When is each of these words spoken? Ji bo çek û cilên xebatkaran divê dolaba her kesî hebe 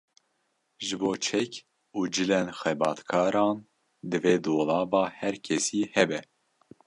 Ji 0.85 0.95
bo 1.01 1.11
çek 1.25 1.51
û 1.97 1.99
cilên 2.13 2.47
xebatkaran 2.59 3.57
divê 4.09 4.35
dolaba 4.45 5.03
her 5.19 5.35
kesî 5.45 5.81
hebe 5.95 6.19